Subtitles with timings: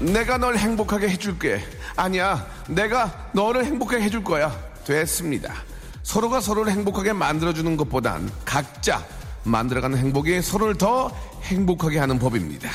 [0.00, 1.62] 내가 널 행복하게 해줄게.
[1.94, 4.50] 아니야, 내가 너를 행복하게 해줄 거야.
[4.84, 5.54] 됐습니다.
[6.02, 9.04] 서로가 서로를 행복하게 만들어주는 것보단 각자
[9.44, 12.70] 만들어가는 행복이 서로를 더 행복하게 하는 법입니다.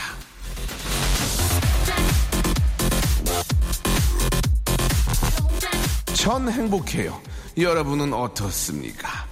[6.13, 7.22] 전 행복해요.
[7.57, 9.25] 여러분은 어떻습니까?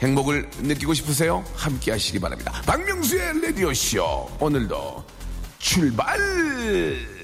[0.00, 1.44] 행복을 느끼고 싶으세요?
[1.56, 2.62] 함께 하시기 바랍니다.
[2.64, 4.36] 박명수의 라디오쇼.
[4.40, 5.04] 오늘도
[5.58, 7.17] 출발!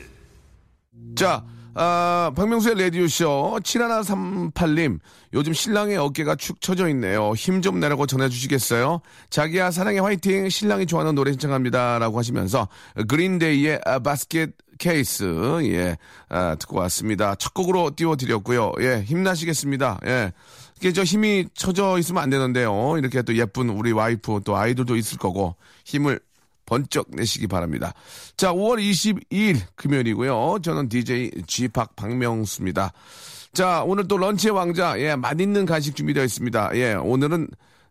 [1.16, 1.44] 자,
[1.76, 4.98] 아, 박명수의 라디오쇼 7138님
[5.32, 7.32] 요즘 신랑의 어깨가 축 처져 있네요.
[7.34, 9.00] 힘 좀 내라고 전해주시겠어요?
[9.30, 12.68] 자기야 사랑해 화이팅 신랑이 좋아하는 노래 신청합니다 라고 하시면서
[13.08, 15.24] 그린데이의 아, 바스켓 케이스
[15.64, 15.96] 예
[16.28, 17.34] 아, 듣고 왔습니다.
[17.36, 18.72] 첫 곡으로 띄워드렸고요.
[18.80, 20.00] 예 힘나시겠습니다.
[20.06, 20.32] 예
[20.76, 22.96] 이게 저 힘이 처져 있으면 안 되는데요.
[22.98, 26.20] 이렇게 또 예쁜 우리 와이프 또 아이들도 있을 거고 힘을
[26.66, 27.94] 번쩍 내시기 바랍니다.
[28.36, 30.58] 자, 5월 22일 금요일이고요.
[30.62, 32.92] 저는 DJ G-Park 박명수입니다.
[33.52, 36.70] 자, 오늘 또 런치의 왕자, 예, 맛있는 간식 준비되어 있습니다.
[36.74, 37.48] 예, 오늘은,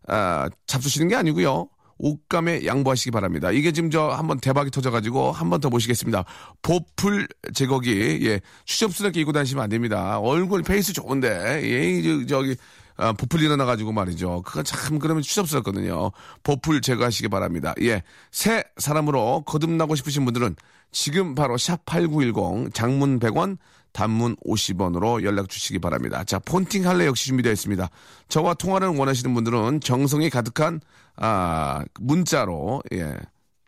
[0.08, 1.68] 아, 잡수시는 게 아니고요.
[1.96, 3.50] 옷감에 양보하시기 바랍니다.
[3.50, 6.24] 이게 지금 저 한번 대박이 터져가지고 한 번더 모시겠습니다.
[6.60, 10.18] 보풀 제거기, 예, 추접스럽게 입고 다니시면 안 됩니다.
[10.18, 12.56] 얼굴 face 좋은데, 예, 저기,
[12.96, 14.42] 아, 보풀 일어나가지고 말이죠.
[14.42, 16.12] 그거 참 그러면 추접스럽거든요.
[16.42, 17.74] 보풀 제거하시기 바랍니다.
[17.82, 18.02] 예.
[18.30, 20.56] 새 사람으로 거듭나고 싶으신 분들은
[20.92, 23.58] 지금 바로 샵8910 장문 100원
[23.92, 26.24] 단문 50원으로 연락 주시기 바랍니다.
[26.24, 27.88] 자, 폰팅 할래 역시 준비되어 있습니다.
[28.28, 30.80] 저와 통화를 원하시는 분들은 정성이 가득한
[31.16, 33.16] 아, 문자로 예.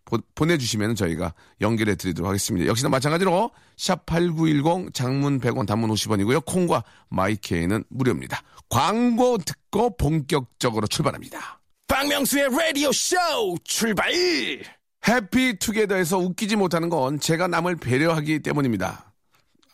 [0.07, 2.67] 보, 내주시면 저희가 연결해 드리도록 하겠습니다.
[2.67, 6.45] 역시나 마찬가지로 샵8910 장문 100원 단문 50원이고요.
[6.47, 8.41] 콩과 마이케이는 무료입니다.
[8.69, 11.61] 광고 듣고 본격적으로 출발합니다.
[11.89, 13.17] 박명수의 라디오 쇼
[13.65, 14.13] 출발!
[15.09, 19.13] 해피 투게더에서 웃기지 못하는 건 제가 남을 배려하기 때문입니다.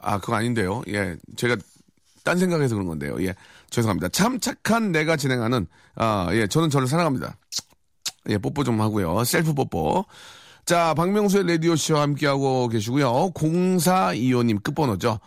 [0.01, 0.83] 아, 그거 아닌데요.
[0.89, 1.57] 예, 제가
[2.25, 3.17] 딴 생각해서 그런 건데요.
[3.25, 3.35] 예,
[3.71, 4.09] 죄송합니다.
[4.09, 7.37] 참 착한 내가 진행하는, 아, 예, 저는 저를 사랑합니다.
[8.29, 9.25] 예, 뽀뽀 좀 하고요.
[9.25, 10.05] 셀프 뽀뽀.
[10.65, 13.33] 자, 박명수의 라디오쇼 함께하고 계시고요.
[13.35, 15.19] 0425님 끝번호죠.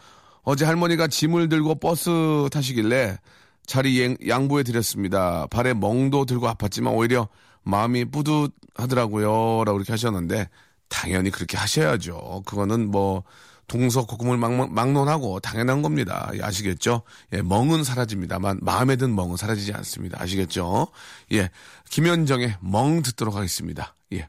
[0.44, 2.10] 어제 할머니가 짐을 들고 버스
[2.52, 3.18] 타시길래
[3.66, 5.48] 자리 양보해 드렸습니다.
[5.48, 7.28] 발에 멍도 들고 아팠지만 오히려
[7.64, 9.64] 마음이 뿌듯하더라고요.
[9.66, 10.48] 라고 이렇게 하셨는데
[10.88, 12.44] 당연히 그렇게 하셔야죠.
[12.46, 13.24] 그거는 뭐
[13.68, 16.30] 동서고금을 막, 막론하고 당연한 겁니다.
[16.36, 17.02] 예, 아시겠죠?
[17.34, 20.22] 예, 멍은 사라집니다만 마음에 든 멍은 사라지지 않습니다.
[20.22, 20.88] 아시겠죠?
[21.34, 21.50] 예,
[21.90, 23.96] 김현정의 멍 듣도록 하겠습니다.
[24.14, 24.28] 예,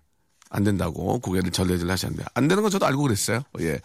[0.51, 3.43] 안 된다고 고개를 절레절 하셨는데 안 되는 건 저도 알고 그랬어요.
[3.61, 3.79] 예,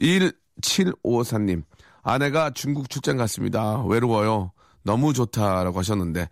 [0.00, 1.62] 1754님
[2.02, 3.82] 아내가 중국 출장 갔습니다.
[3.84, 4.52] 외로워요.
[4.82, 6.28] 너무 좋다라고 하셨는데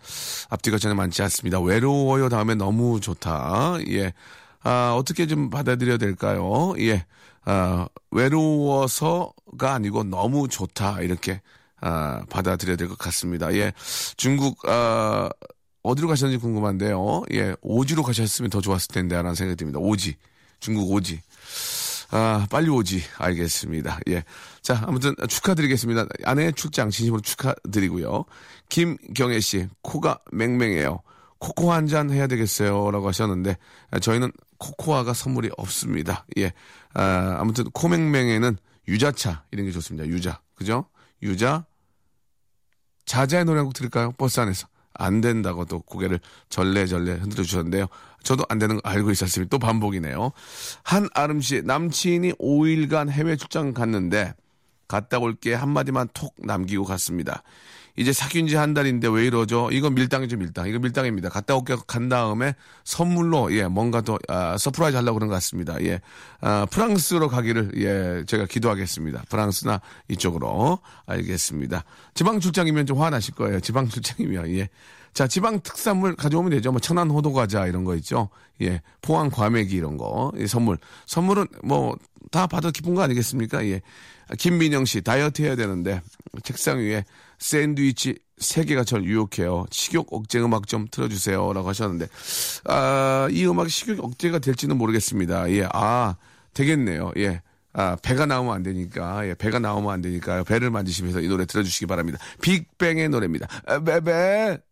[0.49, 1.61] 앞뒤가 전혀 많지 않습니다.
[1.61, 3.77] 외로워요 다음에 너무 좋다.
[3.91, 4.13] 예.
[4.63, 6.75] 아, 어떻게 좀 받아들여야 될까요?
[6.79, 7.05] 예.
[7.47, 11.01] 아, 외로워서가 아니고 너무 좋다.
[11.01, 11.41] 이렇게
[11.81, 13.53] 아, 받아들여야 될 것 같습니다.
[13.55, 13.73] 예.
[14.17, 15.29] 중국 아,
[15.83, 17.23] 어디로 가셨는지 궁금한데요.
[17.35, 17.55] 예.
[17.63, 19.79] 오지로 가셨으면 더 좋았을 텐데 라는 생각이 듭니다.
[19.79, 20.17] 오지.
[20.61, 21.21] 중국 오지.
[22.11, 23.03] 아, 빨리 오지.
[23.19, 24.01] 알겠습니다.
[24.09, 24.25] 예.
[24.63, 26.07] 자, 아무튼 축하드리겠습니다.
[26.25, 28.25] 아내 출장 진심으로 축하드리고요.
[28.69, 31.01] 김경애 씨, 코가 맹맹해요.
[31.39, 32.91] 코코 한잔 해야 되겠어요.
[32.91, 33.57] 라고 하셨는데,
[34.01, 36.25] 저희는 코코아가 선물이 없습니다.
[36.39, 36.53] 예.
[36.95, 38.57] 아, 아무튼 코맹맹에는
[38.89, 40.07] 유자차, 이런 게 좋습니다.
[40.09, 40.41] 유자.
[40.55, 40.87] 그죠?
[41.23, 41.67] 유자.
[43.05, 44.13] 자자의 노래 한 곡 들을까요?
[44.13, 44.67] 버스 안에서.
[44.99, 47.87] 안 된다고 또 고개를 절레절레 흔들어 주셨는데요.
[48.23, 49.51] 저도 안 되는 거 알고 있었습니다.
[49.51, 50.33] 또 반복이네요.
[50.83, 54.33] 한 아름 씨, 남친이 5일간 해외 출장 갔는데
[54.89, 57.43] 갔다 올게 한마디만 톡 남기고 갔습니다.
[57.97, 59.71] 이제 사귄 지 한 달인데 왜 이러죠?
[59.71, 60.69] 이건 밀당이죠, 밀당.
[60.69, 61.29] 이거 밀당입니다.
[61.29, 62.55] 갔다 올게 간 다음에
[62.85, 65.77] 선물로, 예, 뭔가 더, 아, surprise 하려고 그런 것 같습니다.
[65.83, 66.01] 예,
[66.41, 69.25] 아, 프랑스로 가기를, 예, 제가 기도하겠습니다.
[69.29, 70.79] 프랑스나 이쪽으로.
[71.07, 71.85] 알겠습니다.
[72.15, 73.61] 지방 출장이면 좀 화나실 거예요.
[73.61, 74.69] 지방 출장이면, 예.
[75.17, 76.73] 자, 지방 특산물 가져오면 되죠.
[76.73, 78.29] 뭐, 천안 호도 과자 이런 거 있죠.
[78.61, 80.31] 예, 포항 과메기 이런 거.
[80.37, 80.77] 예, 선물.
[81.07, 81.97] 선물은 뭐,
[82.31, 83.65] 다 받아 기쁜 거 아니겠습니까?
[83.65, 83.81] 예.
[84.37, 86.03] 김민영 씨, 다이어트 해야 되는데,
[86.43, 87.07] 책상 위에
[87.39, 89.65] 샌드위치 3개가 절 유혹해요.
[89.71, 91.55] 식욕 억제 음악 좀 틀어주세요.
[91.55, 92.09] 라고 하셨는데,
[92.67, 95.51] 아, 이 음악이 식욕 억제가 될지는 모르겠습니다.
[95.53, 96.17] 예, 아,
[96.53, 97.13] 되겠네요.
[97.17, 97.41] 예.
[97.73, 101.87] 아, 배가 나오면 안 되니까, 예, 배가 나오면 안 되니까 배를 만지시면서 이 노래 들어주시기
[101.87, 102.19] 바랍니다.
[102.43, 103.49] 빅뱅의 노래입니다.
[103.67, 104.66] 아, 베베.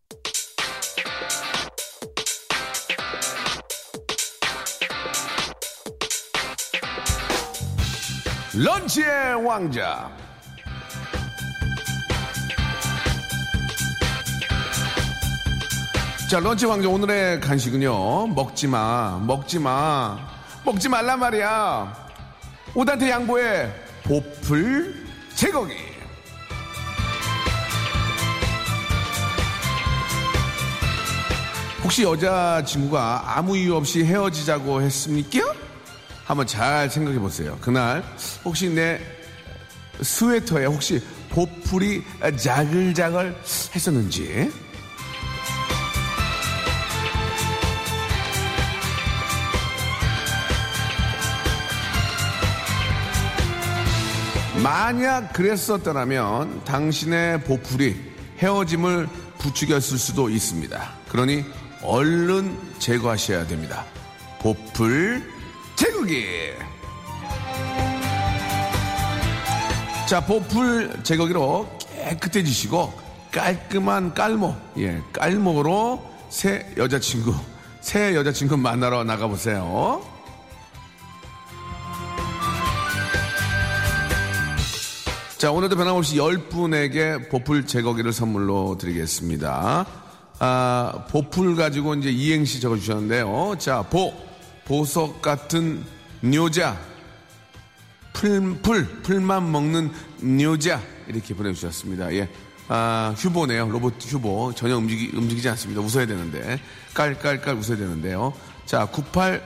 [8.56, 10.08] 런치의 왕자.
[16.30, 18.28] 자, 런치 왕자 오늘의 간식은요.
[18.28, 20.18] 먹지 마, 먹지 마,
[20.64, 21.96] 먹지 말란 말이야.
[22.76, 23.72] 오단테 양보해
[24.04, 25.04] 보풀
[25.34, 25.74] 제거기.
[31.82, 35.63] 혹시 여자친구가 아무 이유 없이 헤어지자고 했습니까?
[36.24, 37.58] 한번 잘 생각해 보세요.
[37.60, 38.02] 그날
[38.44, 39.00] 혹시 내
[40.00, 42.02] 스웨터에 혹시 보풀이
[42.36, 43.36] 자글자글
[43.74, 44.50] 했었는지
[54.62, 57.96] 만약 그랬었더라면 당신의 보풀이
[58.38, 60.90] 헤어짐을 부추겼을 수도 있습니다.
[61.10, 61.44] 그러니
[61.82, 63.84] 얼른 제거하셔야 됩니다.
[64.40, 65.33] 보풀
[65.76, 66.52] 제거기.
[70.08, 71.68] 자, 보풀 제거기로
[72.04, 72.92] 깨끗해지시고
[73.32, 77.34] 깔끔한 깔모, 예, 깔모로 새 여자친구,
[77.80, 80.02] 새 여자친구 만나러 나가보세요.
[85.38, 89.86] 자, 오늘도 변함없이 10분에게 보풀 제거기를 선물로 드리겠습니다.
[90.38, 93.56] 아, 보풀 가지고 이제 이행시 적어주셨는데요.
[93.58, 94.14] 자, 보,
[94.64, 95.84] 보석 같은
[96.22, 96.78] 뇨자.
[98.12, 99.90] 풀, 풀, 풀만 먹는
[100.22, 100.80] 뇨자.
[101.08, 102.12] 이렇게 보내주셨습니다.
[102.14, 102.28] 예.
[102.68, 103.68] 아, 휴보네요.
[103.68, 104.54] 로봇 휴보.
[104.54, 105.82] 전혀 움직이, 움직이지 않습니다.
[105.82, 106.58] 웃어야 되는데.
[106.94, 108.32] 깔깔깔 웃어야 되는데요.
[108.64, 109.42] 자, 98,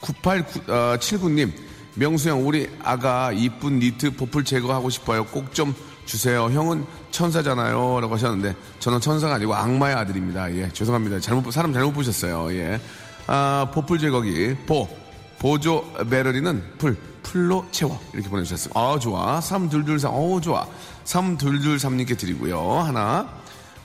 [0.00, 1.52] 9879님.
[1.94, 5.24] 명수형, 우리 아가 이쁜 니트 보풀 제거하고 싶어요.
[5.26, 5.74] 꼭 좀
[6.04, 6.44] 주세요.
[6.44, 8.00] 형은 천사잖아요.
[8.00, 10.54] 라고 하셨는데, 저는 천사가 아니고 악마의 아들입니다.
[10.54, 11.20] 예, 죄송합니다.
[11.20, 12.52] 잘못, 사람 잘못 보셨어요.
[12.52, 12.80] 예.
[13.28, 14.56] 아, 보풀 제거기.
[14.66, 14.88] 보.
[15.38, 16.96] 보조 배러리는 풀.
[17.22, 18.00] full로 채워.
[18.14, 18.72] 이렇게 보내주셨어요.
[18.74, 19.40] 아, 좋아.
[19.40, 20.10] 3223.
[20.10, 20.66] 어우, 좋아.
[21.04, 22.58] 3223님께 드리고요.
[22.80, 23.28] 하나.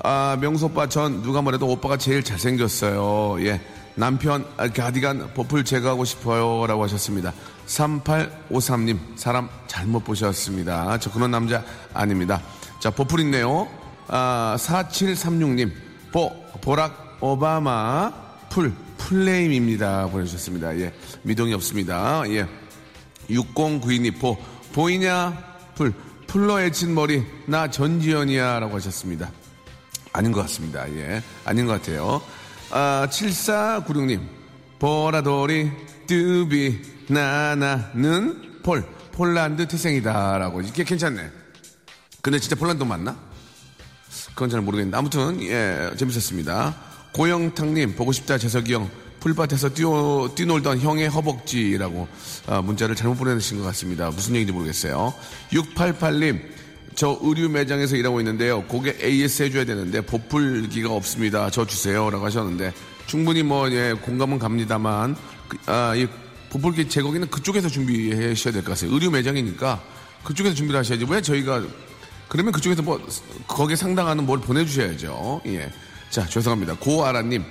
[0.01, 3.45] 아, 명수 오빠 전 누가 뭐래도 오빠가 제일 잘생겼어요.
[3.45, 3.61] 예.
[3.95, 6.65] 남편 가디건 보풀 제거하고 싶어요.
[6.65, 7.33] 라고 하셨습니다.
[7.67, 10.97] 3853님, 사람 잘못 보셨습니다.
[10.99, 11.63] 저 그런 남자
[11.93, 12.41] 아닙니다.
[12.79, 13.67] 자, 보풀 있네요.
[14.07, 15.71] 아, 4736님,
[16.11, 16.31] 보,
[16.61, 18.11] 보락 오바마
[18.49, 18.73] 풀,
[19.13, 20.07] full name입니다.
[20.07, 20.75] 보내주셨습니다.
[20.79, 20.91] 예.
[21.21, 22.23] 미동이 없습니다.
[22.29, 22.47] 예.
[23.29, 24.35] 6092님, 보,
[24.73, 25.37] 보이냐?
[25.75, 25.93] 풀,
[26.25, 28.59] 풀러 헤친 머리, 나 전지현이야.
[28.59, 29.31] 라고 하셨습니다.
[30.13, 30.91] 아닌 것 같습니다.
[30.95, 31.21] 예.
[31.45, 32.23] 아닌 것 같아요.
[32.71, 34.19] 아, 7496님,
[34.79, 35.69] 보라돌이,
[36.07, 40.61] 뚜비, 나나는 폴, 폴란드 태생이다 라고.
[40.61, 41.29] 이게 괜찮네.
[42.23, 43.15] 근데 진짜 폴란드 맞나?
[44.29, 44.97] 그건 잘 모르겠는데.
[44.97, 46.75] 아무튼, 예, 재밌었습니다.
[47.13, 49.02] 고영탁님, 보고 싶다, 재석이 형.
[49.27, 52.09] 풀밭에서 뛰어, 뛰놀던 형의 허벅지라고
[52.45, 54.09] 아, 문자를 잘못 보내신 것 같습니다.
[54.09, 55.13] 무슨 얘기인지 모르겠어요.
[55.51, 56.41] 688님,
[56.95, 58.63] 저 의류 매장에서 일하고 있는데요.
[58.63, 61.49] 고개 AS 해줘야 되는데 보풀기가 없습니다.
[61.51, 62.09] 저 주세요.
[62.09, 62.73] 라고 하셨는데
[63.05, 65.15] 충분히 뭐, 예, 공감은 갑니다만,
[65.47, 66.05] 그, 아, 이
[66.49, 68.93] 보풀기 제거기는 그쪽에서 준비해 하셔야 될 것 같아요.
[68.93, 69.81] 의류 매장이니까
[70.25, 71.05] 그쪽에서 준비를 하셔야지.
[71.09, 71.63] 왜 저희가,
[72.27, 72.99] 그러면 그쪽에서 뭐,
[73.47, 75.41] 거기에 상당하는 뭘 보내주셔야죠.
[75.45, 75.71] 예.
[76.09, 76.75] 자, 죄송합니다.
[76.75, 77.43] 고아라님,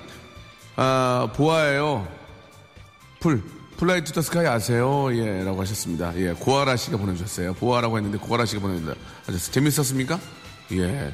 [0.76, 2.06] 아, 보아예요.
[3.20, 3.42] 풀.
[3.76, 5.08] Fly to the Sky 아세요?
[5.16, 6.12] 예, 라고 하셨습니다.
[6.16, 7.54] 예, 고아라 씨가 보내주셨어요.
[7.54, 8.96] 보아라고 했는데 고아라 씨가 보내주셨어요.
[9.52, 10.20] 재밌었습니까?
[10.72, 11.12] 예.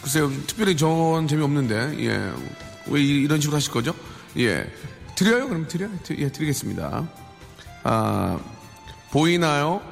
[0.00, 2.32] 글쎄요, 특별히 전 재미없는데, 예.
[2.86, 3.94] 왜 이, 런 식으로 하실 거죠?
[4.38, 4.70] 예.
[5.16, 5.48] 드려요?
[5.48, 5.90] 그럼 드려요?
[6.18, 7.08] 예, 드리겠습니다.
[7.82, 8.38] 아,
[9.10, 9.82] 보이나요?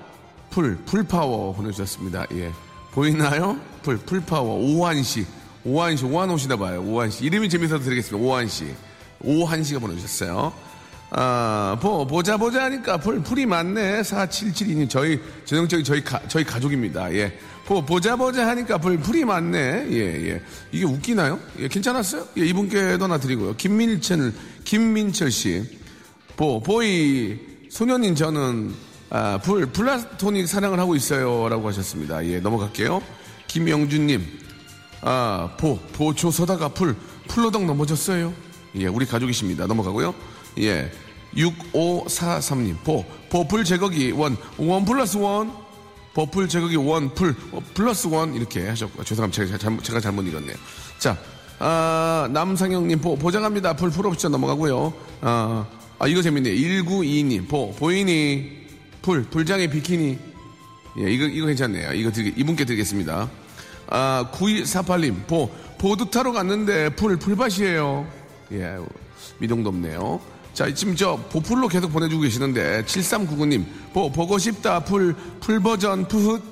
[0.51, 2.27] 풀, full power 보내주셨습니다.
[2.35, 2.53] 예.
[2.93, 3.59] 보이나요?
[3.83, 4.59] 풀, full power.
[4.59, 5.27] 오한 씨.
[5.65, 6.83] 오한 씨, 오한 오시나 봐요.
[6.83, 7.25] 오한 씨.
[7.25, 8.25] 이름이 재밌어서 드리겠습니다.
[8.25, 8.73] 오한 씨.
[9.25, 10.53] 오한 씨가 보내주셨어요.
[11.15, 14.01] 아, 보, 보자, 보자 하니까 풀, 풀이 많네.
[14.01, 14.89] 4772님.
[14.89, 17.13] 저희, 전형적인 저희 가, 저희 가족입니다.
[17.15, 17.39] 예.
[17.67, 19.87] 보, 보자, 보자 하니까 풀, 풀이 많네.
[19.91, 20.43] 예, 예.
[20.73, 21.39] 이게 웃기나요?
[21.59, 22.27] 예, 괜찮았어요?
[22.39, 23.57] 예, 이분께도 하나 드리고요.
[23.57, 24.33] 김민철,
[24.65, 25.63] 김민철 씨.
[26.35, 27.39] 보, boy,
[27.71, 28.73] 소년인 저는,
[29.11, 31.49] 아, 풀, platonic 사랑을 하고 있어요.
[31.51, 32.25] 라고 하셨습니다.
[32.27, 33.03] 예, 넘어갈게요.
[33.49, 34.25] 김영준님.
[35.03, 36.97] 아, 보, 보초 서다가 풀,
[37.29, 38.33] 풀로덕 넘어졌어요.
[38.77, 39.67] 예, 우리 가족이십니다.
[39.67, 40.15] 넘어가고요.
[40.59, 40.91] 예.
[41.35, 45.53] 6543님, 보, 보풀 제거기 원, 원 플러스 원,
[46.15, 49.47] 버풀 제거기 원, 풀, 어, 플러스 원, 이렇게 하셨고, 죄송합니다.
[49.47, 50.57] 제가 잘못, 제가 잘못 읽었네요.
[50.99, 51.17] 자,
[51.59, 53.75] 아, 남상영님, 보, 보장합니다.
[53.77, 54.93] 풀, 풀 옵션 넘어가고요.
[55.23, 55.67] 아,
[55.99, 56.55] 아, 이거 재밌네요.
[56.55, 58.67] 1922님, 보, 보이니,
[59.01, 60.19] 풀, 풀장의 비키니.
[60.99, 61.95] 예, 이거, 이거 괜찮네요.
[61.95, 63.31] 이거 드리, 이분께 드리겠습니다.
[63.89, 65.49] 아, 9248님, 보,
[65.79, 68.22] 보드 타러 갔는데 풀, 풀밭이에요.
[68.53, 68.77] 예,
[69.39, 70.21] 미동도 없네요.
[70.55, 76.43] 자, 지금 저 보풀로 계속 보내주고 계시는데, 7399님, 보, 보고 싶다, 풀, 풀 버전, 푸훗.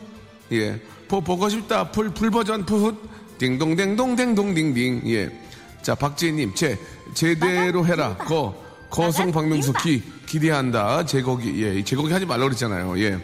[0.53, 2.97] 예, 보, 보고 싶다, 풀, 풀 버전, 푸훗.
[3.39, 5.03] 딩동댕동댕동딩딩.
[5.07, 5.31] 예.
[5.83, 6.79] 자, 박지혜님, 제,
[7.15, 8.17] 제대로 해라.
[8.17, 8.55] 거,
[8.91, 11.05] 거성 박명수 기, 기대한다.
[11.07, 12.99] 제거기, 예, 제거기 하지 말라고 그랬잖아요.
[13.01, 13.19] 예.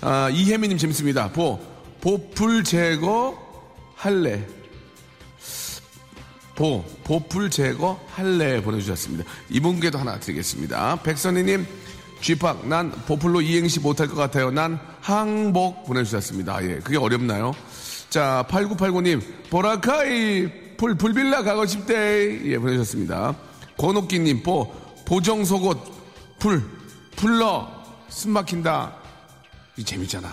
[0.00, 1.30] 아, 이혜미님 재밌습니다.
[1.30, 1.60] 보,
[2.00, 3.38] 보풀 제거
[3.94, 4.44] 할래.
[6.62, 9.24] 보, 보풀 제거 할래 보내주셨습니다.
[9.50, 11.02] 이분께도 하나 드리겠습니다.
[11.02, 11.66] 백선희님,
[12.20, 14.52] 쥐팍, 난 보풀로 이행시 못할 것 같아요.
[14.52, 16.62] 난 항복 보내주셨습니다.
[16.62, 17.52] 예, 그게 어렵나요?
[18.10, 22.40] 자, 8989님, 보라카이, 풀, 불빌라 가고 싶대.
[22.44, 23.34] 예, 보내주셨습니다.
[23.76, 24.72] 권옥기님, 보,
[25.04, 26.62] 보정속옷, 풀,
[27.16, 27.68] 풀러,
[28.08, 28.94] 숨 막힌다.
[29.78, 30.28] 이 재밌잖아.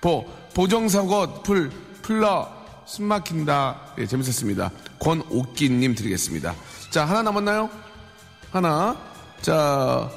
[0.00, 0.24] 보,
[0.54, 1.70] 보정속옷, 풀,
[2.00, 3.94] 풀러, 숨 막힌다.
[3.98, 4.70] 예, 재밌었습니다.
[4.98, 6.54] 권옥기님 드리겠습니다.
[6.90, 7.70] 자, 하나 남았나요?
[8.50, 8.96] 하나.
[9.40, 10.10] 자,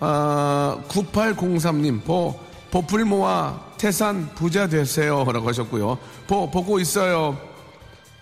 [0.00, 2.38] 아, 9803님, 보,
[2.70, 5.24] 보풀 모아 태산 부자 되세요.
[5.24, 5.98] 라고 하셨고요.
[6.26, 7.38] 보, 보고 있어요.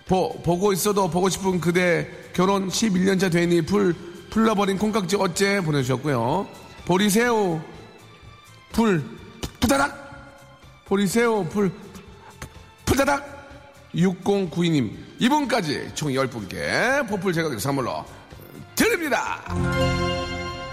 [0.06, 3.94] 보, 보고 있어도 보고 싶은 그대 결혼 11년차 되니 풀,
[4.30, 6.49] 풀러버린 콩깍지 어째 보내주셨고요.
[6.87, 7.61] 보리새우,
[8.72, 9.04] 풀,
[9.61, 10.84] 푸다닥!
[10.87, 11.72] 보리새우, 풀,
[12.84, 13.41] 푸다닥!
[13.94, 18.04] 6092님, 이분까지 총 10분께 보풀 제가 선물로
[18.75, 19.42] 드립니다!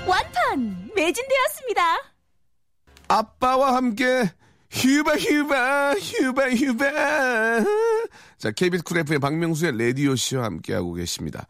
[0.08, 0.90] 완판!
[0.96, 1.82] 매진되었습니다.
[3.08, 4.32] 아빠와 함께
[4.72, 6.86] 휴바 휴바 휴바 휴바
[8.38, 11.48] 자 KBS 쿨 FM의 박명수의 라디오쇼와 함께하고 계십니다.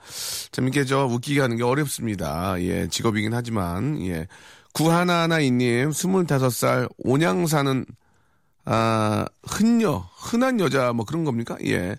[0.51, 2.55] 참 이렇게 저 웃기게 하는 게 어렵습니다.
[2.61, 4.27] 예 직업이긴 하지만 예
[4.73, 7.85] 구하나하나 이님 25살 온양 사는
[8.65, 11.57] 아, 흔여, 흔한 여자 뭐 그런 겁니까?
[11.65, 11.95] 예.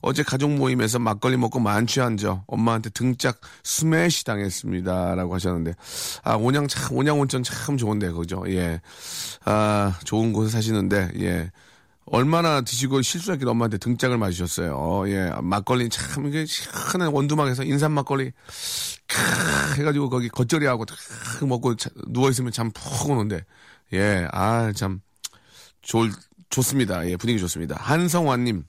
[0.00, 5.16] 어제 가족 모임에서 막걸리 먹고 만취한 저 엄마한테 등짝 스매시 당했습니다.
[5.16, 5.74] 라고 하셨는데,
[6.22, 8.42] 아, 온양 참, 온양 온천 참 좋은데, 그죠?
[8.48, 8.80] 예.
[9.44, 11.50] 아, 좋은 곳에 사시는데, 예.
[12.06, 15.04] 얼마나 드시고 실수했길래 엄마한테 등짝을 맞으셨어요.
[15.08, 15.30] 예.
[15.42, 18.32] 막걸리 참, 이게 시원한 원두막에서 인삼 막걸리,
[19.06, 20.96] 크 해가지고 거기 겉절이하고 탁
[21.46, 21.74] 먹고
[22.08, 23.44] 누워있으면 잠푹 오는데,
[23.92, 24.28] 예.
[24.32, 25.00] 아, 참.
[25.84, 26.08] 좋,
[26.50, 27.08] 좋습니다.
[27.08, 27.76] 예, 분위기 좋습니다.
[27.78, 28.64] 한성환님,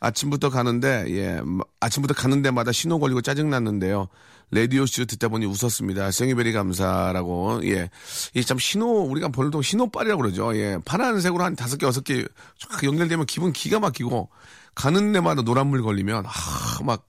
[0.00, 1.40] 아침부터 가는데, 예,
[1.80, 4.08] 아침부터 가는 데마다 신호 걸리고 짜증났는데요.
[4.50, 6.10] 레디오쇼 듣다 보니 웃었습니다.
[6.10, 7.90] 생이베리 감사라고, 예.
[8.34, 10.56] 이 참 신호, 우리가 보통 신호빨이라고 그러죠.
[10.56, 10.78] 예.
[10.84, 12.24] 파란색으로 한 다섯 개, 여섯 개
[12.58, 14.30] 쫙 연결되면 기분 기가 막히고,
[14.74, 16.30] 가는 데마다 노란물 걸리면, 아,
[16.84, 17.06] 막,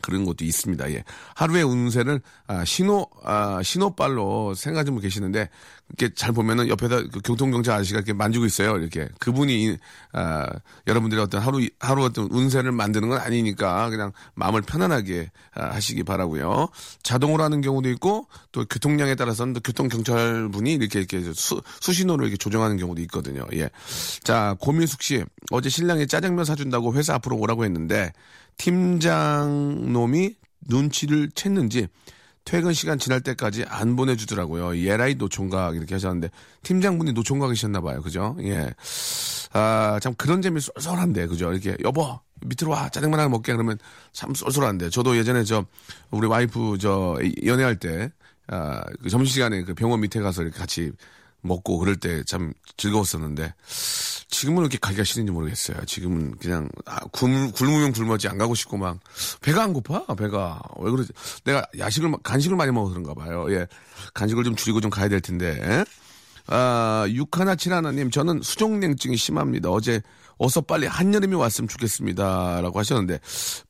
[0.00, 0.90] 그런 것도 있습니다.
[0.94, 1.04] 예.
[1.36, 5.48] 하루의 운세를 아, 신호 아, 신호빨로 생각하는 분 계시는데
[5.96, 8.76] 이렇게 잘 보면은 옆에서 그 교통경찰 아저씨가 이렇게 만지고 있어요.
[8.78, 9.76] 이렇게 그분이
[10.12, 10.46] 아,
[10.86, 16.68] 여러분들의 어떤 하루 하루 어떤 운세를 만드는 건 아니니까 그냥 마음을 편안하게 아, 하시기 바라고요.
[17.02, 22.36] 자동으로 하는 경우도 있고 또 교통량에 따라서는 또 교통경찰 분이 이렇게 이렇게 수, 수신호를 이렇게
[22.36, 23.46] 조정하는 경우도 있거든요.
[23.52, 23.68] 예.
[24.22, 28.12] 자 고민숙 씨 어제 신랑이 짜장면 사준다고 회사 앞으로 오라고 했는데
[28.56, 30.36] 팀장 놈이
[30.68, 31.88] 눈치를 챘는지
[32.44, 34.76] 퇴근 시간 지날 때까지 안 보내주더라고요.
[34.78, 36.30] 예라이 노총각 이렇게 하셨는데
[36.62, 38.02] 팀장분이 노총각이셨나 봐요.
[38.02, 38.36] 그죠?
[38.40, 38.74] 예.
[39.52, 41.52] 아, 참 그런 재미 쏠쏠한데 그죠?
[41.52, 43.78] 이렇게 여보 밑으로 와 짜장면 하나 먹게 그러면
[44.12, 45.64] 참 쏠쏠한데 저도 예전에 저
[46.10, 48.10] 우리 와이프 저 연애할 때
[48.48, 50.90] 아, 그 점심시간에 그 병원 밑에 가서 이렇게 같이
[51.42, 53.54] 먹고 그럴 때 참 즐거웠었는데
[54.28, 55.84] 지금은 이렇게 가기가 싫은지 모르겠어요.
[55.84, 58.98] 지금은 그냥 아, 굶, 굶으면 굶었지 안 가고 싶고 막
[59.40, 61.12] 배가 안 고파 배가 왜 그러지?
[61.44, 63.52] 내가 야식을 간식을 많이 먹어서 그런가 봐요.
[63.52, 63.66] 예
[64.14, 65.84] 간식을 좀 줄이고 좀 가야 될 텐데.
[66.46, 69.70] 아, 육하나 칠하나님, 저는 수족냉증이 심합니다.
[69.70, 70.02] 어제
[70.38, 72.60] 어서 빨리 한여름이 왔으면 좋겠습니다.
[72.62, 73.20] 라고 하셨는데,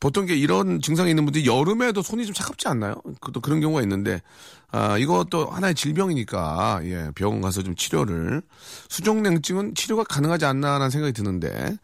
[0.01, 2.95] 보통 게 이런 증상이 있는 분들이 여름에도 손이 좀 차갑지 않나요?
[3.33, 4.23] 또 그런 경우가 있는데,
[4.71, 8.41] 아, 이것도 하나의 질병이니까, 예, 병원 가서 좀 치료를.
[8.89, 11.77] 수족냉증은 치료가 가능하지 않나라는 생각이 드는데,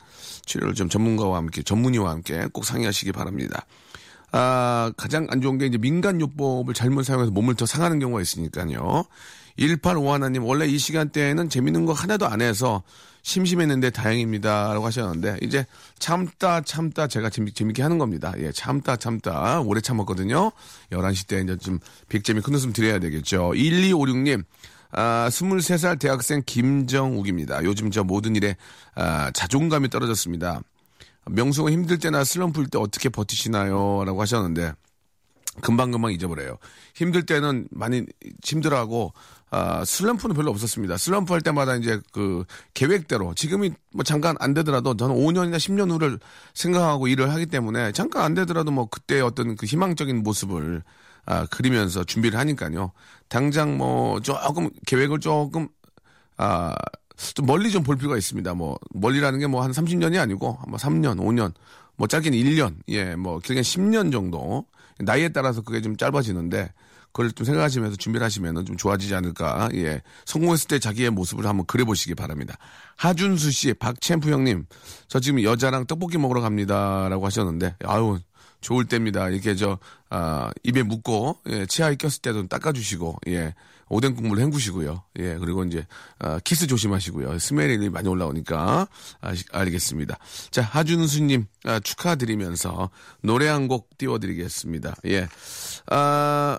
[0.47, 3.66] 치료를 좀 전문가와 함께, 전문의와 함께 꼭 상의하시기 바랍니다.
[4.33, 9.04] 아, 가장 안 좋은 게 이제 민간요법을 잘못 사용해서 몸을 더 상하는 경우가 있으니까요.
[9.58, 12.82] 1851님, 원래 이 시간대에는 재밌는 거 하나도 안 해서
[13.22, 14.72] 심심했는데 다행입니다.
[14.72, 15.66] 라고 하셨는데, 이제
[15.98, 18.32] 참다, 참다 제가 재밌, 재밌게 하는 겁니다.
[18.38, 19.60] 예, 참다, 참다.
[19.60, 20.52] 오래 참았거든요.
[20.92, 23.50] 11시 때 이제 좀 빅재미 큰 웃음 드려야 되겠죠.
[23.50, 24.44] 1256님,
[24.92, 27.64] 아, 23살 대학생 김정욱입니다.
[27.64, 28.56] 요즘 저 모든 일에
[28.94, 30.60] 아, 자존감이 떨어졌습니다.
[31.26, 34.04] 명수가 힘들 때나 슬럼프일 때 어떻게 버티시나요?
[34.04, 34.72] 라고 하셨는데,
[35.60, 36.56] 금방금방 잊어버려요.
[36.94, 38.06] 힘들 때는 많이
[38.44, 39.12] 힘들어하고,
[39.50, 40.97] 아, 슬럼프는 별로 없었습니다.
[40.99, 46.19] 슬럼프 할 때마다 이제 그 계획대로 지금이 뭐 잠깐 안 되더라도 저는 5년이나 10년 후를
[46.55, 50.83] 생각하고 일을 하기 때문에 잠깐 안 되더라도 뭐 그때 어떤 그 희망적인 모습을
[51.26, 52.93] 아, 그리면서 준비를 하니까요.
[53.28, 55.69] 당장 뭐 조금 계획을 조금
[56.37, 56.75] 아,
[57.35, 58.55] 좀 멀리 좀 볼 필요가 있습니다.
[58.55, 61.52] 뭐 멀리라는 게 뭐 한 30년이 아니고 뭐 3년, 5년,
[61.97, 64.64] 뭐 짧게는 1년, 예, 뭐 길게 10년 정도
[65.00, 66.73] 나이에 따라서 그게 좀 짧아지는데
[67.12, 69.68] 그걸 좀 생각하시면서 준비를 하시면 좀 좋아지지 않을까.
[69.74, 70.02] 예.
[70.24, 72.56] 성공했을 때 자기의 모습을 한번 그려보시기 바랍니다.
[72.96, 74.66] 하준수 씨, 박챔프 형님,
[75.08, 77.08] 저 지금 여자랑 떡볶이 먹으러 갑니다.
[77.08, 78.18] 라고 하셨는데, 아유,
[78.60, 79.28] 좋을 때입니다.
[79.28, 79.78] 이렇게 저,
[80.10, 83.54] 아, 입에 묻고, 예, 치아에 꼈을 때도 닦아주시고, 예.
[83.90, 85.02] 오뎅 국물 헹구시고요.
[85.18, 85.86] 예, 그리고 이제,
[86.18, 87.38] 아, 키스 조심하시고요.
[87.38, 88.86] 스멜이 많이 올라오니까,
[89.20, 90.18] 아, 알겠습니다.
[90.50, 92.90] 자, 하준수님, 아, 축하드리면서
[93.22, 94.94] 노래 한 곡 띄워드리겠습니다.
[95.06, 95.28] 예.
[95.90, 96.58] 아,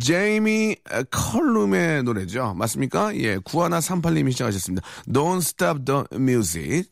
[0.00, 0.76] 제이미
[1.10, 2.54] 컬룸의 노래죠.
[2.54, 3.16] 맞습니까?
[3.16, 4.86] 예, 구하나 38님이 시작하셨습니다.
[5.08, 6.88] Don't Stop the Music.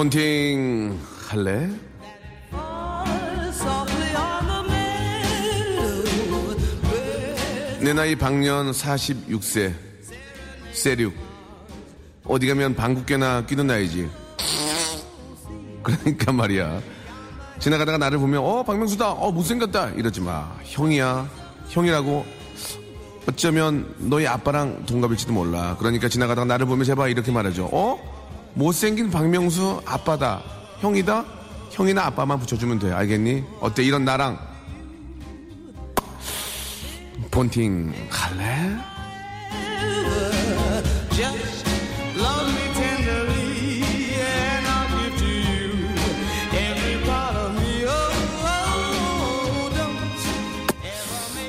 [0.00, 1.68] 폰팅 할래?
[7.82, 9.74] 내 나이 방년 46세.
[10.72, 11.12] 세륙.
[12.24, 14.08] 어디 가면 방귀깨나 끼는 나이지.
[15.82, 16.80] 그러니까 말이야.
[17.58, 19.10] 지나가다가 나를 보면 어 박명수다.
[19.10, 19.90] 어 못생겼다.
[19.90, 20.50] 이러지 마.
[20.64, 21.28] 형이야.
[21.68, 22.24] 형이라고.
[23.28, 25.76] 어쩌면 너희 아빠랑 동갑일지도 몰라.
[25.78, 27.68] 그러니까 지나가다가 나를 보면 제발 이렇게 말해줘.
[27.70, 28.19] 어
[28.54, 30.42] 못생긴 박명수 아빠다.
[30.80, 31.24] 형이다?
[31.70, 32.92] 형이나 아빠만 붙여주면 돼.
[32.92, 33.44] 알겠니?
[33.60, 33.82] 어때?
[33.84, 34.38] 이런 나랑
[37.30, 38.76] 본팅 갈래?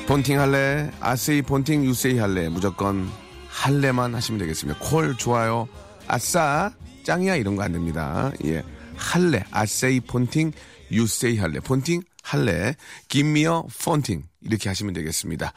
[0.07, 0.91] 본팅 할래?
[0.99, 2.49] 아세이 본팅 유세이 할래?
[2.49, 3.09] 무조건
[3.47, 4.77] 할래만 하시면 되겠습니다.
[4.81, 5.69] 콜 좋아요.
[6.05, 6.71] 아싸
[7.03, 8.31] 짱이야 이런 거 안 됩니다.
[8.45, 8.63] 예.
[8.95, 10.51] 할래, 아세이 폰팅,
[10.91, 12.75] 유세이 할래, 폰팅, 할래,
[13.07, 15.53] 김미어 폰팅 이렇게 하시면 되겠습니다.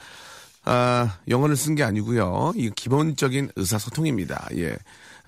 [0.65, 2.53] 아, 영어를 쓴 게 아니고요.
[2.57, 4.49] 이 기본적인 의사소통입니다.
[4.57, 4.77] 예.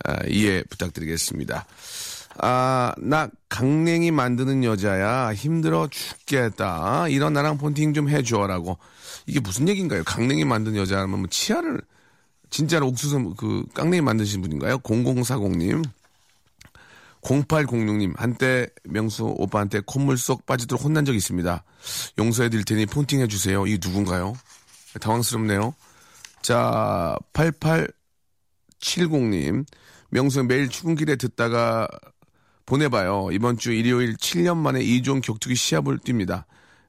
[0.05, 1.67] 아, 이해 부탁드리겠습니다.
[2.39, 5.33] 아, 나 강냉이 만드는 여자야.
[5.35, 7.09] 힘들어 죽겠다.
[7.09, 8.79] 이런 나랑 폰팅 좀 해줘라고.
[9.27, 10.05] 이게 무슨 얘기인가요?
[10.05, 11.81] 강냉이 만드는 여자라면 뭐 치아를
[12.51, 14.79] 진짜로 옥수수 그 깡냉이 만드신 분인가요?
[14.79, 15.85] 0040님.
[17.27, 21.65] 0806님, 한때 명수 오빠한테 콧물 쏙 빠지도록 혼난 적 있습니다.
[22.19, 23.67] 용서해 드릴 테니 폰팅 해주세요.
[23.67, 24.35] 이 누군가요?
[25.01, 25.75] 당황스럽네요.
[26.43, 29.67] 자, 8870님,
[30.11, 31.89] 명수 매일 출근길에 듣다가
[32.65, 33.31] 보내봐요.
[33.33, 36.45] 이번 주 일요일 7년 만에 2종 격투기 시합을 뜁니다.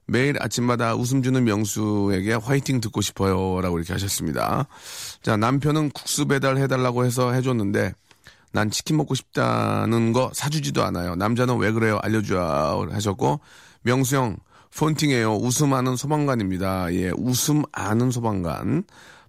[0.06, 3.60] 매일 아침마다 웃음 주는 명수에게 화이팅 듣고 싶어요.
[3.60, 4.66] 라고 이렇게 하셨습니다.
[5.22, 7.92] 자, 남편은 국수 배달 해달라고 해서 해줬는데,
[8.52, 11.14] 난 치킨 먹고 싶다는 거 사주지도 않아요.
[11.16, 11.98] 남자는 왜 그래요?
[12.02, 12.88] 알려줘.
[12.90, 13.40] 하셨고,
[13.82, 14.36] 명수 형,
[14.76, 15.34] 폰팅해요.
[15.36, 16.92] 웃음 하는 소방관입니다.
[16.94, 18.84] 예, 웃음 아는 소방관.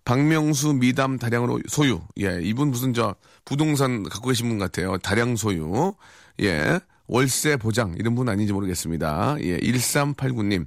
[0.05, 2.01] 박명수 미담 다량으로 소유.
[2.19, 4.97] 예, 이분 무슨 저 부동산 갖고 계신 분 같아요.
[4.97, 5.93] 다량 소유.
[6.41, 7.95] 예, 월세 보장.
[7.97, 9.38] 이런 분 아닌지 모르겠습니다.
[9.41, 10.65] 예, 1389님.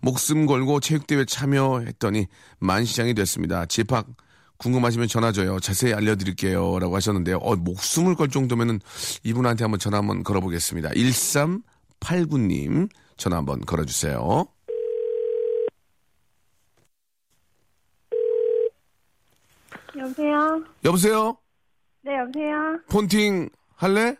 [0.00, 2.26] 목숨 걸고 체육대회 참여했더니
[2.58, 3.66] 만시장이 됐습니다.
[3.66, 4.06] 집합
[4.62, 5.58] 궁금하시면 전화 줘요.
[5.58, 6.78] 자세히 알려드릴게요.
[6.78, 7.38] 라고 하셨는데요.
[7.38, 8.78] 어, 목숨을 걸 정도면은
[9.24, 10.90] 이분한테 한번 전화 한번 걸어보겠습니다.
[10.90, 14.46] 1389님 전화 한번 걸어주세요.
[19.96, 20.64] 여보세요?
[20.84, 21.36] 여보세요?
[22.02, 22.80] 네, 여보세요?
[22.88, 24.16] 폰팅 할래?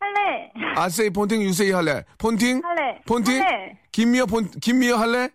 [0.00, 0.52] 할래.
[0.76, 2.04] 아세이 폰팅 유세이 할래?
[2.18, 2.62] 폰팅?
[2.64, 3.00] 할래.
[3.06, 3.42] 폰팅?
[3.42, 3.78] 할래.
[3.92, 5.30] 김미어 폰, 김미어 할래?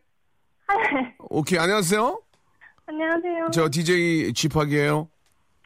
[0.67, 1.13] 할래.
[1.29, 2.22] 오케이, 안녕하세요.
[2.93, 3.49] 안녕하세요.
[3.51, 5.09] 저 DJ 쥐팍이에요.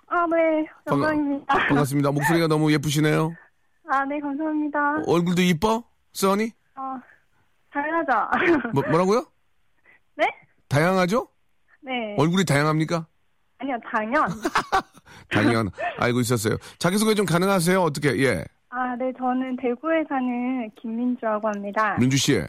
[0.07, 0.65] 아, 네.
[0.89, 1.67] 영광입니다.
[1.67, 2.11] 반갑습니다.
[2.11, 3.33] 목소리가 너무 예쁘시네요.
[3.89, 5.03] 아, 네, 감사합니다.
[5.05, 5.83] 얼굴도 이뻐?
[6.13, 6.51] 써니?
[6.75, 6.95] 어,
[7.71, 8.71] 당연하죠.
[8.73, 9.25] 뭐, 뭐라고요?
[10.15, 10.25] 네?
[10.69, 11.27] 다양하죠?
[11.81, 12.15] 네.
[12.17, 13.05] 얼굴이 다양합니까?
[13.59, 14.29] 아니요, 당연.
[15.29, 16.55] 당연 알고 있었어요.
[16.79, 17.81] 자기소개 좀 가능하세요?
[17.81, 18.17] 어떻게?
[18.23, 18.45] 예.
[18.69, 21.97] 아, 네, 저는 대구에 사는 김민주라고 합니다.
[21.99, 22.41] 민주 씨,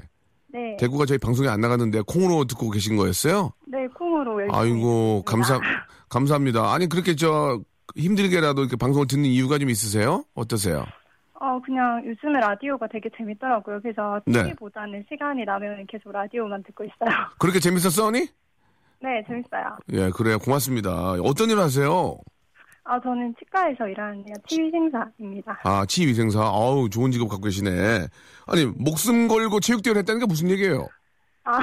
[0.49, 0.77] 네.
[0.79, 3.53] 대구가 저희 방송에 안 나갔는데 콩으로 듣고 계신 거였어요?
[3.67, 4.41] 네, 콩으로.
[4.51, 5.23] 아이고.
[5.27, 5.61] 감사
[6.09, 6.73] 감사합니다.
[6.73, 7.61] 아니 그렇게 저
[7.97, 10.25] 힘들게라도 이렇게 방송을 듣는 이유가 좀 있으세요?
[10.35, 10.87] 어떠세요?
[11.41, 13.81] 어, 그냥 요즘에 라디오가 되게 재밌더라고요.
[13.81, 14.45] 그래서 네.
[14.45, 17.17] TV보다는 시간이 나면 계속 라디오만 듣고 있어요.
[17.39, 18.27] 그렇게 재밌었어, 언니?
[19.01, 19.77] 네, 재밌어요.
[19.93, 20.39] 예, 그래요.
[20.41, 21.13] 고맙습니다.
[21.23, 22.17] 어떤 일 하세요?
[22.91, 24.35] 아, 저는 치과에서 일하는데요.
[24.47, 25.61] 치위생사입니다.
[25.63, 26.41] 아, 치위생사.
[26.41, 28.07] 아우, 좋은 직업 갖고 계시네.
[28.47, 30.89] 아니, 목숨 걸고 체육대회를 했다는 게 무슨 얘기예요?
[31.45, 31.59] 아,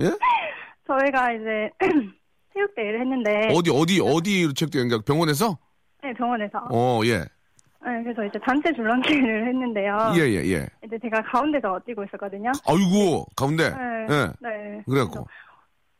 [0.00, 0.04] 예?
[0.88, 1.70] 저희가 이제
[2.54, 4.84] 체육대회를 했는데, 어디, 어디, 어디 체육대회?
[4.84, 5.58] 그러니까 병원에서?
[6.02, 6.58] 네, 병원에서.
[6.70, 7.18] 어, 예.
[7.18, 10.12] 네, 그래서 이제 단체 줄넘기를 했는데요.
[10.16, 10.66] 예, 예, 예.
[10.86, 12.50] 이제 제가 가운데서 뛰고 있었거든요.
[12.66, 13.68] 아이고, 가운데.
[13.68, 14.06] 네.
[14.08, 14.32] 예.
[14.40, 14.82] 네.
[14.88, 15.26] 그래갖고.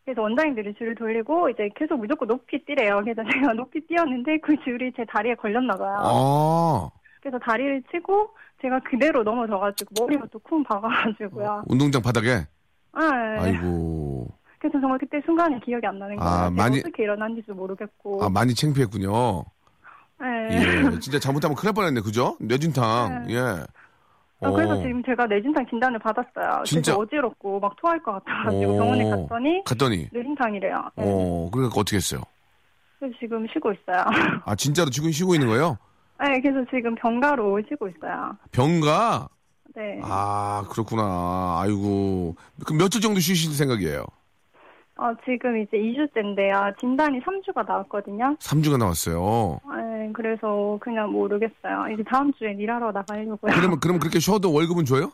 [0.05, 3.01] 그래서 원장님들이 줄을 돌리고 이제 계속 무조건 높이 뛰래요.
[3.05, 5.97] 그래서 제가 높이 뛰었는데 그 줄이 제 다리에 걸렸나 봐요.
[6.01, 11.65] 아, 그래서 다리를 치고 제가 그대로 넘어져가지고 머리가 또쿵 박아가지고요.
[11.69, 12.29] 운동장 바닥에?
[12.35, 12.47] 네.
[13.39, 14.29] 아이고.
[14.59, 16.31] 그래서 정말 그때 순간이 기억이 안 나는 거예요.
[16.31, 18.25] 아, 많이- 어떻게 일어난지도 모르겠고.
[18.25, 19.45] 아, 많이 창피했군요.
[20.21, 20.49] 네.
[20.53, 20.99] 예.
[21.01, 22.01] 진짜 잘못하면 큰일 날 뻔했네.
[22.01, 22.37] 그죠?
[22.41, 23.27] 뇌진탕.
[23.27, 23.35] 네.
[23.35, 23.41] 예.
[24.43, 24.83] 아, 그래서 어.
[24.83, 26.65] 지금 제가 뇌진탕 진단을 받았어요.
[26.65, 26.95] 진짜?
[26.97, 28.77] 어지럽고 막 토할 것 같아가지고 오.
[28.77, 30.09] 병원에 갔더니 갔더니.
[30.13, 30.91] 뇌진탕이래요.
[30.97, 31.05] 네.
[31.07, 32.21] 어, 그러니까 어떻게 했어요?
[32.99, 34.05] 그래서 지금 쉬고 있어요.
[34.45, 35.79] 아, 진짜로 지금 쉬고 있는 거예요?
[36.21, 38.37] 네, 그래서 지금 병가로 쉬고 있어요.
[38.53, 39.29] 병가?
[39.75, 40.01] 네.
[40.03, 41.61] 아, 그렇구나.
[41.61, 42.35] 아이고.
[42.65, 44.05] 그럼 며칠 정도 쉬실 생각이에요?
[44.99, 46.79] 어, 지금 이제 2주째인데요.
[46.79, 48.37] 진단이 3주가 나왔거든요.
[48.39, 49.59] 3주가 나왔어요.
[49.75, 51.89] 네, 그래서 그냥 모르겠어요.
[51.93, 53.53] 이제 다음 주에 일하러 나가려고요.
[53.55, 55.11] 그러면, 그럼 그렇게 쉬어도 월급은 줘요?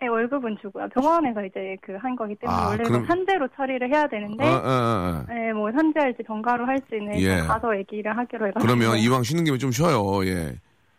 [0.00, 0.88] 네, 월급은 주고요.
[0.90, 4.52] 병원에서 이제 그 한 거기 때문에 아, 원래는 그럼- 산재로 처리를 해야 되는데, 어, 어,
[4.52, 5.24] 어, 어.
[5.28, 7.38] 네, 뭐 산재할지 병가로 할지는 예.
[7.38, 8.60] 가서 얘기를 하기로 해가지고.
[8.64, 10.24] 그러면 이왕 쉬는 김에 좀 쉬어요.
[10.26, 10.34] 예.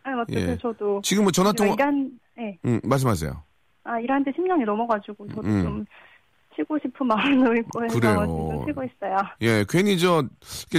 [0.05, 0.57] 네, 어쨌든 예.
[0.57, 3.31] 저도 지금 뭐 전화 통화, 일한, 네, 응, 말씀하세요.
[3.85, 5.63] 아, 일한 지 10년이 넘어가지고 저도 음.
[5.63, 5.85] 좀
[6.59, 8.25] 쉬고 싶은 마음도 있고 해서 그래요.
[8.25, 9.17] 지금 쉬고 있어요.
[9.41, 10.23] 예, 괜히 저,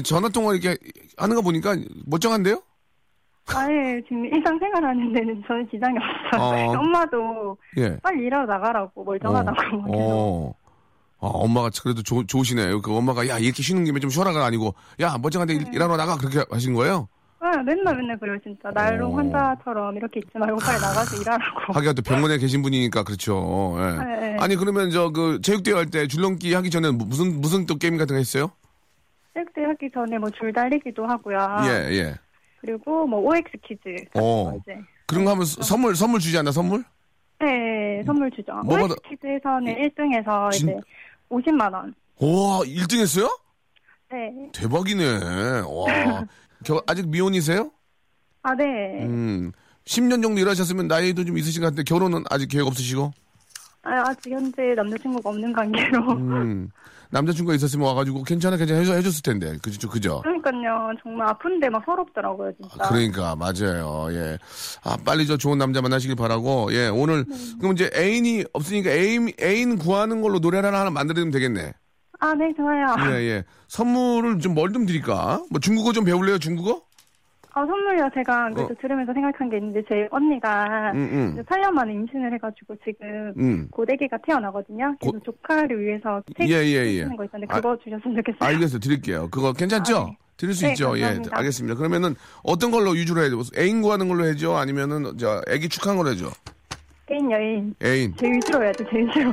[0.05, 0.77] 전화 통화 이렇게
[1.17, 2.63] 하는 거 보니까 멀쩡한데요?
[3.53, 5.97] 아예 지금 일상생활 하는 데는 저는 지장이
[6.33, 6.69] 없어요.
[6.71, 6.79] 어.
[6.79, 7.97] 엄마도 예.
[8.03, 9.97] 빨리 일하러 나가라고 멀쩡하다고 막 계속.
[9.99, 10.55] 어.
[11.23, 12.81] 아, 엄마가 그래도 좋, 좋으시네요.
[12.81, 16.45] 그 엄마가 야 이렇게 쉬는 김에 좀 쉬어라가 아니고 야 멀쩡한데 일- 일하러 나가 그렇게
[16.51, 17.09] 하신 거예요?
[17.43, 19.17] 아, 맨날 맨날 그래요 진짜 날로 어.
[19.17, 21.73] 환자처럼 이렇게 있지 말고 빨리 나가서 일하라고.
[21.73, 23.77] 하기가 또 병원에 계신 분이니까 그렇죠.
[23.79, 24.05] 예.
[24.05, 24.37] 네.
[24.39, 27.97] 아니 그러면 저 그 체육대회 할 때 줄넘기 하기 전에 무- 무슨 무슨 또 게임
[27.97, 28.51] 같은 거 했어요?
[29.33, 31.39] 체육대 하기 전에 뭐 줄 달리기도 하고요.
[31.65, 32.15] 예 예.
[32.61, 34.05] 그리고 뭐 OX 퀴즈.
[34.15, 34.53] 어.
[34.61, 34.79] 이제.
[35.07, 36.85] 그런 거 하면 서- 선물 선물 주지 않나 선물?
[37.41, 38.53] 네, 선물 주죠.
[38.65, 40.77] 뭐 OX 받아- 퀴즈에서는 1등해서 진- 이제
[41.31, 41.95] 50만 원.
[42.21, 43.29] 와 1등 했어요?
[44.13, 44.31] 네.
[44.53, 45.61] 대박이네.
[45.67, 45.87] 와.
[46.65, 47.71] 겨- 아직 미혼이세요?
[48.43, 48.65] 아, 네.
[49.05, 49.53] 음.
[49.85, 53.13] 10년 정도 일하셨으면 나이도 좀 있으신 것 같은데 결혼은 아직 계획 없으시고?
[53.83, 56.13] 아, 아직 현재 남자친구가 없는 관계로.
[56.13, 56.69] 음.
[57.13, 60.21] 남자친구가 있었으면 와가지고 괜찮아 괜찮아 해줘, 해줬을 텐데 그죠 그죠?
[60.23, 60.93] 그러니까요.
[61.03, 62.89] 정말 아픈데 막 서럽더라고요, 진짜.
[62.89, 64.07] 그러니까 맞아요.
[64.13, 64.39] 예.
[64.85, 66.73] 아 빨리 저 좋은 남자 만나시길 바라고.
[66.73, 67.35] 예 오늘 네.
[67.59, 71.73] 그럼 이제 애인이 없으니까 애인 애인 구하는 걸로 노래를 하나 만들어주면 되겠네.
[72.21, 72.95] 아, 네, 좋아요.
[73.13, 73.45] 예 예.
[73.69, 75.43] 선물을 좀 뭘 좀 드릴까?
[75.51, 76.83] 뭐 중국어 좀 배울래요 중국어?
[77.53, 78.09] 아, 선물요.
[78.15, 78.77] 제가 안 그래도 어.
[78.81, 81.45] 들으면서 생각한 게 있는데, 제 언니가 응 이제 응.
[81.45, 83.69] 8년 만에 임신을 해가지고 지금 응.
[83.73, 84.95] 고데기가 태어나거든요.
[85.01, 87.03] 그래서 고- 조카를 위해서 책 예, 예, 예.
[87.03, 88.49] 쓰는 거 있었는데 아, 그거 주셨으면 좋겠어요.
[88.49, 88.79] 알겠어요.
[88.79, 89.29] 드릴게요.
[89.33, 89.97] 그거 괜찮죠?
[89.97, 90.17] 아, 네.
[90.37, 90.97] 드릴 수 네, 있죠.
[90.97, 91.37] 예, 감사합니다.
[91.39, 91.75] 알겠습니다.
[91.77, 93.41] 그러면은 어떤 걸로 위주로 해야죠?
[93.59, 94.57] 애인 구하는 걸로 해죠?
[94.57, 96.31] 아니면은 저 애기 축하한 걸로 해죠?
[97.07, 97.75] 개인 여인.
[97.83, 99.33] 애인, 제 위주로 해야죠, 제 위주로.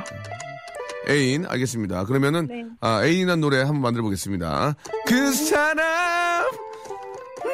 [1.10, 2.04] 애인, 알겠습니다.
[2.06, 2.66] 그러면은 네.
[2.82, 4.76] 아, 애인이라는 노래 한번 만들어 보겠습니다.
[5.06, 6.46] 그 사람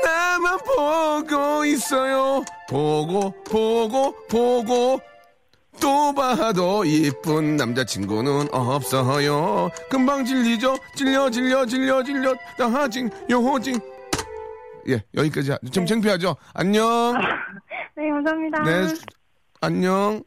[0.04, 2.44] 나만 보고 있어요.
[2.70, 5.00] 보고 보고 보고
[5.80, 9.70] 또 봐도 이쁜 남자친구는 없어요.
[9.90, 10.78] 금방 질리죠?
[10.96, 13.80] 질려 질려 질려 질려 나징 요징
[14.90, 16.36] 예 여기까지 하- 좀 창피하죠?
[16.54, 17.14] 안녕.
[17.96, 18.64] 네, 감사합니다.
[18.64, 18.94] 네,
[19.62, 20.24] 안녕.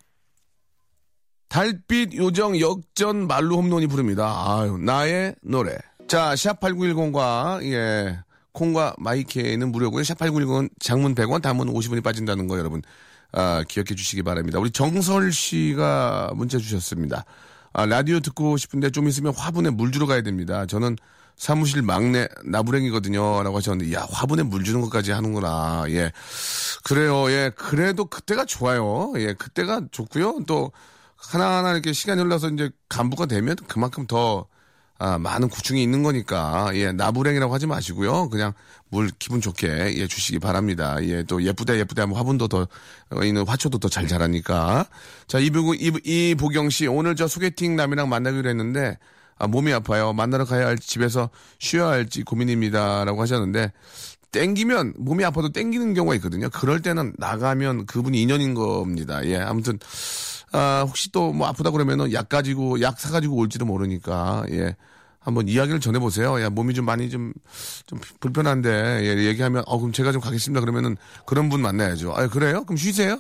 [1.49, 4.27] 달빛 요정 역전 말루 홈런이 부릅니다.
[4.47, 5.77] 아유, 나의 노래.
[6.09, 8.19] 자, 샵8910과, 예,
[8.53, 10.03] 콩과 마이케이는 무료고요.
[10.03, 12.83] 샵8910은 장문 100원, 단문 50원이 빠진다는 거 여러분,
[13.33, 14.59] 아, 기억해 주시기 바랍니다.
[14.59, 17.25] 우리 정설 씨가 문자 주셨습니다.
[17.73, 20.67] 아, 라디오 듣고 싶은데 좀 있으면 화분에 물 주러 가야 됩니다.
[20.67, 20.97] 저는
[21.37, 23.43] 사무실 막내 나부랭이거든요.
[23.43, 25.85] 라고 하셨는데, 야, 화분에 물 주는 것까지 하는구나.
[25.89, 26.11] 예.
[26.83, 27.31] 그래요.
[27.31, 27.51] 예.
[27.55, 29.13] 그래도 그때가 좋아요.
[29.17, 29.35] 예.
[29.35, 30.45] 그때가 좋고요.
[30.47, 30.73] 또
[31.29, 34.47] 하나하나 이렇게 시간이 흘러서 이제 간부가 되면 그만큼 더
[34.99, 38.31] 아, 많은 구충이 있는 거니까 예 나부랭이라고 하지 마시고요.
[38.31, 38.55] 그냥
[38.89, 40.97] 물 기분 좋게 예 주시기 바랍니다.
[41.05, 42.67] 예 또 예쁘다 예쁘다 하면 화분도 더
[43.11, 44.87] 어, 있는 화초도 더 잘 자라니까.
[45.27, 48.97] 자 이보고 이, 이보경 씨 오늘 저 소개팅 남이랑 만나기로 했는데
[49.39, 50.15] 아, 몸이 아파요.
[50.15, 53.71] 만나러 가야 할지 집에서 쉬어야 할지 고민입니다라고 하셨는데
[54.41, 56.49] 땡기면 몸이 아파도 땡기는 경우가 있거든요.
[56.51, 59.25] 그럴 때는 나가면 그분이 인연인 겁니다.
[59.27, 59.79] 예, 아무튼
[60.53, 64.77] 아, 혹시 또 뭐 아프다 그러면은 약 가지고 약 사가지고 올지도 모르니까 예.
[65.21, 66.41] 한번 이야기를 전해보세요.
[66.41, 67.33] 야, 몸이 좀 많이 좀,
[67.87, 70.61] 좀 불편한데, 예, 얘기하면, 어, 그럼 제가 좀 가겠습니다.
[70.61, 70.97] 그러면은
[71.27, 72.13] 그런 분 만나야죠.
[72.15, 72.63] 아, 그래요?
[72.63, 73.19] 그럼 쉬세요.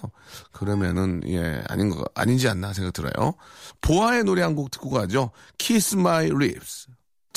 [0.52, 3.34] 그러면은, 예, 아닌 거, 아닌지 않나 생각 들어요.
[3.80, 5.32] 보아의 노래 한 곡 듣고 가죠.
[5.58, 6.86] Kiss My Lips.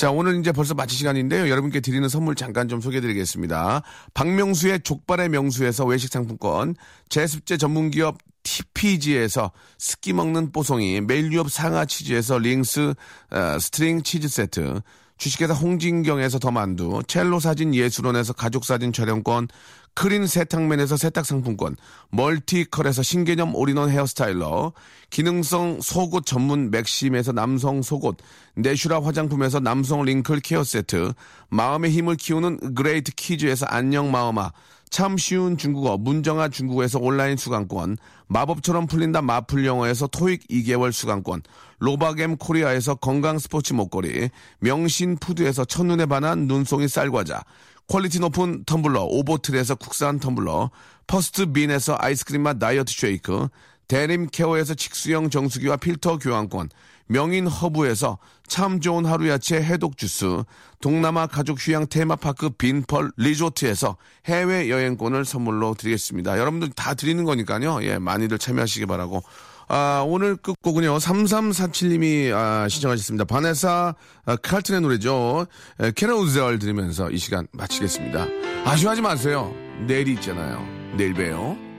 [0.00, 1.50] 자, 오늘 이제 벌써 마칠 시간인데요.
[1.50, 3.82] 여러분께 드리는 선물 잠깐 좀 소개해 드리겠습니다.
[4.14, 6.74] 박명수의 족발의 명수에서 외식 상품권,
[7.10, 12.94] 제습제 전문기업 TPG에서 습기 먹는 뽀송이, 매일 유업 상하 치즈에서 링스
[13.30, 14.80] 어, 스트링 치즈 세트,
[15.18, 19.48] 주식회사 홍진경에서 더 만두, 첼로 사진 예술원에서 가족 사진 촬영권,
[19.94, 21.76] 크린 세탁맨에서 세탁 상품권,
[22.10, 24.72] 멀티컬에서 신개념 올인원 헤어스타일러,
[25.10, 28.16] 기능성 속옷 전문 맥심에서 남성 속옷,
[28.56, 31.12] 내슈라 화장품에서 남성 wrinkle care 세트,
[31.50, 34.52] 마음의 힘을 키우는 그레이트 키즈에서 안녕 마음아,
[34.90, 41.42] 참 쉬운 중국어 문정아 중국어에서 온라인 수강권 마법처럼 풀린다 마풀 영어에서 토익 2개월 수강권
[41.78, 47.44] 로바겜 코리아에서 건강 스포츠 목걸이 명신 푸드에서 첫눈에 반한 눈송이 쌀과자
[47.90, 50.70] 퀄리티 높은 텀블러 오보틀에서 국산 텀블러
[51.08, 53.48] 퍼스트 빈에서 아이스크림 맛 다이어트 쉐이크
[53.88, 56.70] 데림 케어에서 직수형 정수기와 필터 교환권
[57.08, 60.44] 명인 허브에서 참 좋은 하루 야채 해독 주스,
[60.80, 66.38] 동남아 가족 휴양 테마파크 빈펄 리조트에서 해외 여행권을 선물로 드리겠습니다.
[66.38, 67.82] 여러분들 다 드리는 거니까요.
[67.82, 69.24] 예, 많이들 참여하시기 바라고.
[69.72, 73.24] 아, 오늘 끝곡은요, 3347님이 아, 신청하셨습니다.
[73.24, 73.94] 바네사
[74.26, 75.46] 아, 칼튼의 노래죠.
[75.94, 78.26] 캐나우젤 들으면서 이 시간 마치겠습니다.
[78.64, 79.54] 아쉬워하지 마세요.
[79.86, 80.60] 내일이 있잖아요.
[80.96, 81.69] 내일 봬요.